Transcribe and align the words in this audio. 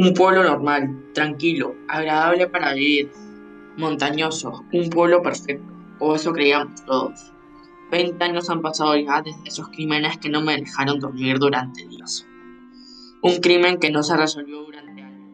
Un 0.00 0.14
pueblo 0.14 0.44
normal, 0.44 1.10
tranquilo, 1.12 1.74
agradable 1.88 2.46
para 2.46 2.72
vivir, 2.72 3.10
montañoso, 3.76 4.64
un 4.72 4.90
pueblo 4.90 5.22
perfecto, 5.22 5.72
o 5.98 6.14
eso 6.14 6.32
creíamos 6.32 6.84
todos. 6.84 7.32
Veinte 7.90 8.22
años 8.22 8.48
han 8.48 8.62
pasado 8.62 8.96
ya 8.96 9.22
desde 9.22 9.40
esos 9.44 9.70
crímenes 9.70 10.18
que 10.18 10.28
no 10.28 10.40
me 10.40 10.56
dejaron 10.56 11.00
dormir 11.00 11.40
durante 11.40 11.84
días. 11.88 12.24
Un 13.22 13.38
crimen 13.38 13.80
que 13.80 13.90
no 13.90 14.04
se 14.04 14.16
resolvió 14.16 14.62
durante 14.62 15.02
años. 15.02 15.32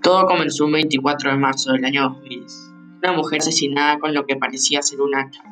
Todo 0.00 0.26
comenzó 0.26 0.66
un 0.66 0.74
24 0.74 1.32
de 1.32 1.36
marzo 1.38 1.72
del 1.72 1.84
año 1.84 2.02
2000. 2.04 2.46
Una 3.02 3.12
mujer 3.14 3.40
asesinada 3.40 3.98
con 3.98 4.14
lo 4.14 4.26
que 4.26 4.36
parecía 4.36 4.80
ser 4.82 5.00
un 5.00 5.16
hacha. 5.16 5.42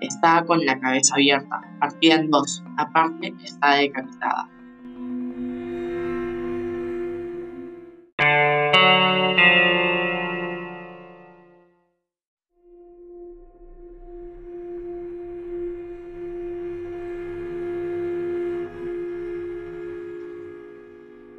Estaba 0.00 0.46
con 0.46 0.64
la 0.64 0.78
cabeza 0.78 1.14
abierta, 1.16 1.60
partida 1.80 2.14
en 2.14 2.30
dos, 2.30 2.62
aparte 2.76 3.34
está 3.42 3.74
decapitada. 3.74 4.48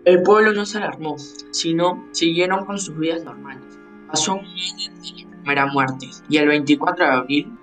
El 0.04 0.24
pueblo 0.24 0.52
no 0.52 0.66
se 0.66 0.80
alarmó, 0.80 1.16
sino 1.52 2.08
siguieron 2.12 2.66
con 2.66 2.80
sus 2.80 2.98
vidas 2.98 3.24
normales. 3.24 3.80
Pasó 4.08 4.34
un 4.34 4.42
mes 4.42 4.76
desde 4.96 5.24
la 5.26 5.30
primera 5.30 5.66
muerte 5.68 6.10
y 6.28 6.38
el 6.38 6.48
24 6.48 7.06
de 7.06 7.12
abril 7.12 7.58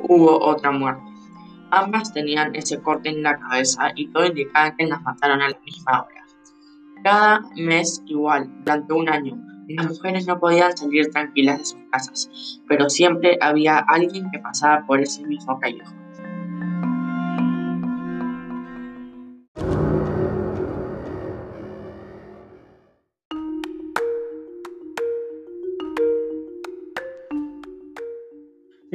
hubo 0.00 0.44
otra 0.44 0.72
muerte. 0.72 1.04
Ambas 1.70 2.12
tenían 2.12 2.56
ese 2.56 2.80
corte 2.82 3.10
en 3.10 3.22
la 3.22 3.38
cabeza 3.38 3.92
y 3.94 4.08
todo 4.08 4.26
indicaba 4.26 4.74
que 4.74 4.86
las 4.86 5.02
mataron 5.02 5.40
a 5.40 5.50
la 5.50 5.58
misma 5.64 6.02
hora. 6.02 6.24
Cada 7.04 7.42
mes 7.54 8.02
igual, 8.06 8.50
durante 8.64 8.92
un 8.92 9.08
año, 9.08 9.40
las 9.68 9.86
mujeres 9.86 10.26
no 10.26 10.40
podían 10.40 10.76
salir 10.76 11.10
tranquilas 11.10 11.58
de 11.58 11.64
sus 11.64 11.80
casas, 11.92 12.60
pero 12.66 12.90
siempre 12.90 13.38
había 13.40 13.78
alguien 13.78 14.32
que 14.32 14.40
pasaba 14.40 14.84
por 14.84 15.00
ese 15.00 15.24
mismo 15.24 15.60
callejón. 15.60 16.03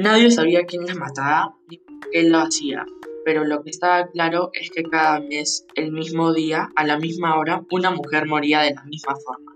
Nadie 0.02 0.30
sabía 0.30 0.64
quién 0.64 0.86
las 0.86 0.96
mataba 0.96 1.54
ni 1.68 1.76
por 1.76 2.10
qué 2.10 2.22
lo 2.22 2.38
hacía, 2.38 2.86
pero 3.22 3.44
lo 3.44 3.62
que 3.62 3.68
estaba 3.68 4.08
claro 4.08 4.48
es 4.54 4.70
que 4.70 4.82
cada 4.82 5.20
mes, 5.20 5.66
el 5.74 5.92
mismo 5.92 6.32
día, 6.32 6.70
a 6.74 6.86
la 6.86 6.98
misma 6.98 7.38
hora, 7.38 7.66
una 7.70 7.90
mujer 7.90 8.26
moría 8.26 8.62
de 8.62 8.72
la 8.72 8.82
misma 8.84 9.14
forma. 9.16 9.52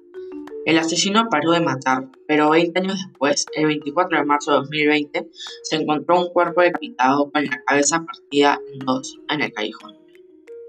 El 0.67 0.77
asesino 0.77 1.29
paró 1.31 1.53
de 1.53 1.63
matar, 1.63 2.11
pero 2.29 2.51
20 2.51 2.79
años 2.79 3.03
después, 3.07 3.47
el 3.55 3.69
24 3.69 4.19
de 4.19 4.25
marzo 4.27 4.51
de 4.51 4.59
2020, 4.59 5.31
se 5.63 5.77
encontró 5.77 6.21
un 6.21 6.31
cuerpo 6.31 6.61
decapitado 6.61 7.31
con 7.31 7.43
la 7.43 7.63
cabeza 7.67 8.05
partida 8.05 8.61
en 8.71 8.81
dos 8.81 9.19
en 9.31 9.41
el 9.41 9.51
callejón. 9.51 9.97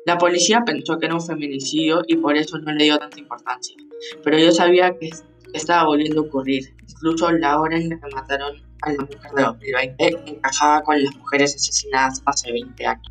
La 0.05 0.17
policía 0.17 0.63
pensó 0.65 0.99
que 0.99 1.07
era 1.07 1.15
un 1.15 1.21
feminicidio 1.21 2.01
y 2.07 2.15
por 2.15 2.37
eso 2.37 2.57
no 2.59 2.71
le 2.71 2.85
dio 2.85 2.97
tanta 2.97 3.19
importancia, 3.19 3.75
pero 4.23 4.37
yo 4.37 4.53
sabía 4.53 4.97
que 4.97 5.09
estaba 5.51 5.85
volviendo 5.85 6.21
a 6.21 6.23
ocurrir, 6.23 6.73
incluso 6.87 7.29
la 7.33 7.59
hora 7.59 7.75
en 7.75 7.89
la 7.89 7.99
que 7.99 8.15
mataron 8.15 8.63
a 8.85 8.91
la 8.91 9.03
mujer 9.03 9.31
de 9.35 9.41
2020 9.41 10.23
encajaba 10.27 10.83
con 10.83 11.03
las 11.03 11.15
mujeres 11.15 11.55
asesinadas 11.55 12.21
hace 12.25 12.51
20 12.51 12.85
años. 12.85 13.07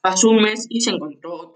Pasó 0.00 0.30
un 0.30 0.42
mes 0.42 0.66
y 0.68 0.80
se 0.80 0.90
encontró 0.90 1.51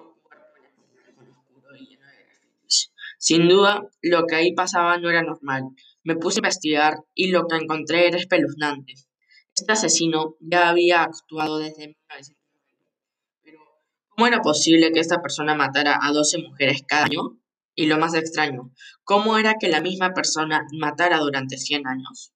Sin 3.28 3.48
duda, 3.48 3.82
lo 4.02 4.24
que 4.24 4.36
ahí 4.36 4.54
pasaba 4.54 4.98
no 4.98 5.10
era 5.10 5.20
normal. 5.20 5.64
Me 6.04 6.14
puse 6.14 6.38
a 6.38 6.42
investigar 6.42 6.98
y 7.12 7.32
lo 7.32 7.48
que 7.48 7.56
encontré 7.56 8.06
era 8.06 8.18
espeluznante. 8.18 8.94
Este 9.52 9.72
asesino 9.72 10.36
ya 10.38 10.68
había 10.68 11.02
actuado 11.02 11.58
desde 11.58 11.88
1990. 11.88 12.40
Pero, 13.42 13.58
¿cómo 14.10 14.28
era 14.28 14.42
posible 14.42 14.92
que 14.92 15.00
esta 15.00 15.22
persona 15.22 15.56
matara 15.56 15.98
a 16.00 16.12
12 16.12 16.38
mujeres 16.38 16.84
cada 16.86 17.06
año? 17.06 17.40
Y 17.74 17.86
lo 17.86 17.98
más 17.98 18.14
extraño, 18.14 18.70
¿cómo 19.02 19.36
era 19.38 19.54
que 19.58 19.66
la 19.66 19.80
misma 19.80 20.14
persona 20.14 20.64
matara 20.78 21.18
durante 21.18 21.58
100 21.58 21.84
años? 21.84 22.32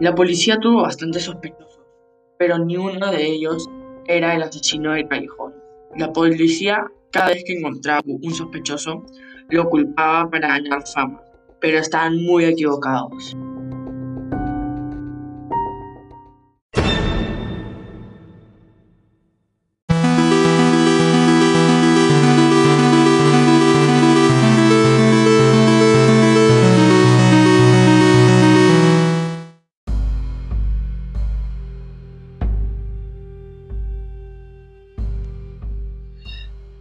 La 0.00 0.14
policía 0.14 0.58
tuvo 0.58 0.80
bastantes 0.80 1.24
sospechosos, 1.24 1.82
pero 2.38 2.58
ni 2.58 2.78
uno 2.78 3.12
de 3.12 3.22
ellos 3.26 3.68
era 4.06 4.34
el 4.34 4.42
asesino 4.42 4.92
del 4.92 5.06
callejón. 5.06 5.52
La 5.94 6.10
policía, 6.10 6.86
cada 7.12 7.28
vez 7.28 7.44
que 7.44 7.58
encontraba 7.58 8.00
un 8.06 8.32
sospechoso, 8.32 9.04
lo 9.50 9.68
culpaba 9.68 10.30
para 10.30 10.48
ganar 10.48 10.86
fama, 10.86 11.20
pero 11.60 11.76
estaban 11.76 12.16
muy 12.24 12.46
equivocados. 12.46 13.36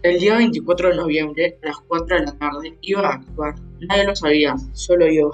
El 0.01 0.17
día 0.17 0.37
24 0.37 0.91
de 0.91 0.95
noviembre, 0.95 1.59
a 1.61 1.67
las 1.67 1.77
4 1.85 2.19
de 2.19 2.25
la 2.27 2.37
tarde, 2.37 2.77
iba 2.83 3.01
a 3.05 3.15
actuar. 3.15 3.55
Nadie 3.81 4.05
lo 4.05 4.15
sabía, 4.15 4.55
solo 4.71 5.05
yo. 5.11 5.29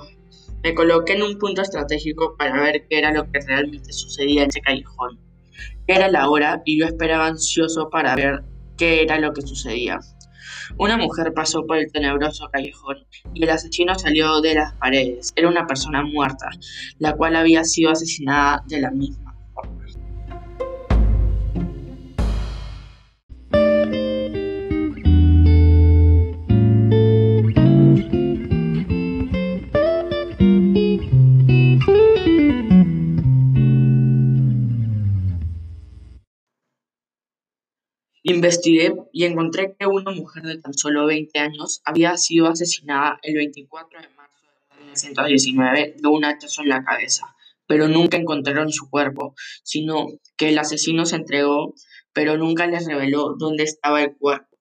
Me 0.63 0.73
coloqué 0.73 1.13
en 1.13 1.21
un 1.21 1.37
punto 1.37 1.61
estratégico 1.61 2.35
para 2.35 2.63
ver 2.63 2.87
qué 2.89 2.97
era 2.97 3.13
lo 3.13 3.29
que 3.31 3.41
realmente 3.45 3.93
sucedía 3.93 4.41
en 4.41 4.49
ese 4.49 4.61
callejón. 4.61 5.19
Era 5.85 6.09
la 6.09 6.27
hora 6.27 6.63
y 6.65 6.79
yo 6.79 6.87
esperaba 6.87 7.27
ansioso 7.27 7.91
para 7.91 8.15
ver 8.15 8.43
qué 8.75 9.03
era 9.03 9.19
lo 9.19 9.33
que 9.33 9.43
sucedía. 9.43 9.99
Una 10.79 10.97
mujer 10.97 11.31
pasó 11.35 11.63
por 11.67 11.77
el 11.77 11.91
tenebroso 11.91 12.49
callejón 12.51 13.05
y 13.35 13.43
el 13.43 13.51
asesino 13.51 13.93
salió 13.93 14.41
de 14.41 14.55
las 14.55 14.73
paredes. 14.73 15.31
Era 15.35 15.47
una 15.47 15.67
persona 15.67 16.01
muerta, 16.01 16.49
la 16.97 17.13
cual 17.13 17.35
había 17.35 17.63
sido 17.65 17.91
asesinada 17.91 18.63
de 18.67 18.81
la 18.81 18.89
misma 18.89 19.24
Investigué 38.27 38.91
y 39.13 39.25
encontré 39.25 39.75
que 39.77 39.85
una 39.85 40.09
mujer 40.09 40.41
de 40.41 40.57
tan 40.57 40.73
solo 40.73 41.05
20 41.05 41.37
años 41.37 41.83
había 41.85 42.17
sido 42.17 42.47
asesinada 42.47 43.19
el 43.21 43.35
24 43.35 44.01
de 44.01 44.07
marzo 44.17 44.47
de 44.71 44.85
1919 44.85 45.95
de 46.01 46.07
un 46.07 46.25
hachazo 46.25 46.63
en 46.63 46.69
la 46.69 46.83
cabeza, 46.83 47.35
pero 47.67 47.87
nunca 47.87 48.17
encontraron 48.17 48.71
su 48.71 48.89
cuerpo, 48.89 49.35
sino 49.61 50.07
que 50.37 50.49
el 50.49 50.57
asesino 50.57 51.05
se 51.05 51.17
entregó, 51.17 51.75
pero 52.13 52.35
nunca 52.35 52.65
les 52.65 52.87
reveló 52.87 53.35
dónde 53.37 53.63
estaba 53.63 54.01
el 54.01 54.15
cuerpo. 54.17 54.57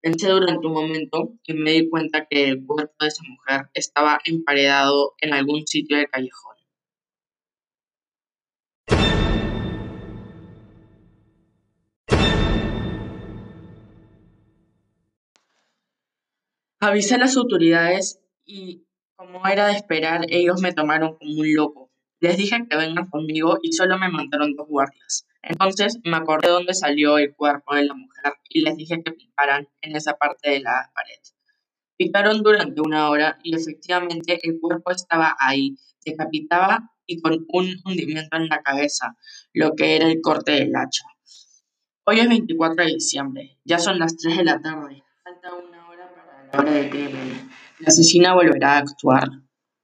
Pensé 0.00 0.28
durante 0.28 0.68
un 0.68 0.74
momento 0.74 1.32
y 1.42 1.54
me 1.54 1.72
di 1.72 1.88
cuenta 1.88 2.28
que 2.30 2.44
el 2.44 2.64
cuerpo 2.64 2.94
de 3.00 3.08
esa 3.08 3.24
mujer 3.28 3.70
estaba 3.74 4.20
emparedado 4.24 5.14
en 5.20 5.34
algún 5.34 5.66
sitio 5.66 5.96
del 5.96 6.08
callejón. 6.08 6.49
Avisé 16.82 17.16
a 17.16 17.18
las 17.18 17.36
autoridades 17.36 18.22
y, 18.46 18.86
como 19.14 19.46
era 19.46 19.66
de 19.66 19.74
esperar, 19.74 20.24
ellos 20.30 20.62
me 20.62 20.72
tomaron 20.72 21.18
como 21.18 21.40
un 21.40 21.54
loco. 21.54 21.90
Les 22.20 22.38
dije 22.38 22.66
que 22.70 22.74
vengan 22.74 23.10
conmigo 23.10 23.58
y 23.62 23.74
solo 23.74 23.98
me 23.98 24.08
mandaron 24.08 24.56
dos 24.56 24.66
guardias. 24.66 25.26
Entonces 25.42 25.98
me 26.04 26.16
acordé 26.16 26.48
dónde 26.48 26.72
salió 26.72 27.18
el 27.18 27.34
cuerpo 27.34 27.74
de 27.74 27.84
la 27.84 27.92
mujer 27.92 28.32
y 28.48 28.62
les 28.62 28.78
dije 28.78 29.02
que 29.02 29.12
picaran 29.12 29.68
en 29.82 29.94
esa 29.94 30.14
parte 30.14 30.52
de 30.52 30.60
la 30.60 30.90
pared. 30.94 31.20
Picaron 31.98 32.42
durante 32.42 32.80
una 32.80 33.10
hora 33.10 33.38
y 33.42 33.54
efectivamente 33.54 34.40
el 34.42 34.58
cuerpo 34.58 34.90
estaba 34.90 35.36
ahí, 35.38 35.76
decapitaba 36.06 36.94
y 37.04 37.20
con 37.20 37.44
un 37.46 37.76
hundimiento 37.84 38.38
en 38.38 38.48
la 38.48 38.62
cabeza, 38.62 39.18
lo 39.52 39.74
que 39.74 39.96
era 39.96 40.06
el 40.06 40.22
corte 40.22 40.52
del 40.52 40.74
hacha. 40.74 41.04
Hoy 42.06 42.20
es 42.20 42.28
24 42.30 42.86
de 42.86 42.92
diciembre, 42.94 43.58
ya 43.64 43.78
son 43.78 43.98
las 43.98 44.16
3 44.16 44.38
de 44.38 44.44
la 44.44 44.62
tarde, 44.62 45.04
falta 45.22 45.54
una 45.54 45.79
la 46.52 47.86
asesina 47.86 48.34
volverá 48.34 48.74
a 48.74 48.78
actuar. 48.78 49.28